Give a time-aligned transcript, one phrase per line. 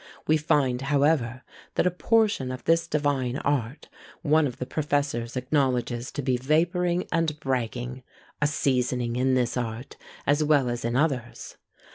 [0.25, 1.43] We find, however,
[1.75, 3.87] that a portion of this divine art,
[4.23, 8.01] one of the professors acknowledges to be vapouring and bragging!
[8.41, 11.57] a seasoning in this art, as well as in others.